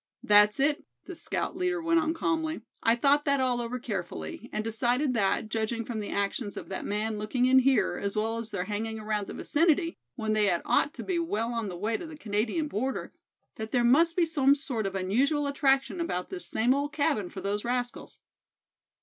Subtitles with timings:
[0.23, 2.61] "That's it," the scout leader went on, calmly.
[2.81, 6.85] "I thought that all over carefully, and decided that, judging from the actions of that
[6.85, 10.47] man in looking in here, as well as their hanging around the vicinity when they
[10.47, 13.13] had ought to be well on the way to the Canadian border,
[13.57, 17.41] that there must be some sort of unusual attraction about this same old cabin for
[17.41, 18.17] those rascals!"